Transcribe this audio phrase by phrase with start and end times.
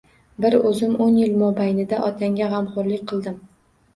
[0.43, 3.37] Bir o`zim o`n yil mobaynida otangga g`amxo`rlik qildim